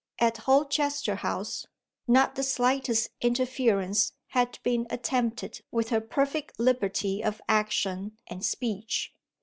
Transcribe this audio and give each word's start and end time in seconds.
At 0.17 0.37
Holchester 0.37 1.13
House, 1.13 1.67
not 2.07 2.33
the 2.33 2.41
slightest 2.41 3.11
interference 3.21 4.13
had 4.29 4.57
been 4.63 4.87
attempted 4.89 5.61
with 5.69 5.89
her 5.89 6.01
perfect 6.01 6.59
liberty 6.59 7.23
of 7.23 7.39
action 7.47 8.17
and 8.25 8.43
speech. 8.43 9.13